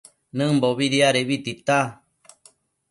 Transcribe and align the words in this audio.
Nëmbobi 0.37 0.85
diadebi 0.93 1.37
tita 1.45 1.77